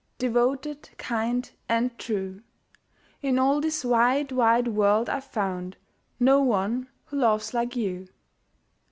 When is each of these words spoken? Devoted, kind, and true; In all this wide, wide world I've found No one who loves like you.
Devoted, 0.17 0.89
kind, 0.97 1.51
and 1.69 1.95
true; 1.99 2.41
In 3.21 3.37
all 3.37 3.61
this 3.61 3.85
wide, 3.85 4.31
wide 4.31 4.69
world 4.69 5.07
I've 5.11 5.25
found 5.25 5.77
No 6.19 6.39
one 6.41 6.89
who 7.05 7.17
loves 7.17 7.53
like 7.53 7.75
you. 7.75 8.07